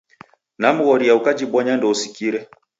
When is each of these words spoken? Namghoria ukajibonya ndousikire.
Namghoria 0.61 1.13
ukajibonya 1.19 1.73
ndousikire. 1.77 2.39